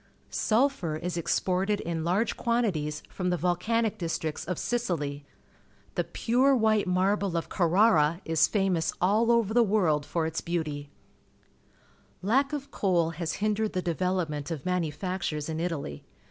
[0.31, 5.27] Sulphur is exported in large quantities from the volcanic districts of Sicily.
[5.93, 10.87] The pure wliite marble of Carrara is famous aU over the world for its beautj\
[12.23, 16.03] Lack of coal has hindered the de^'elop ment of manufactures in Italy.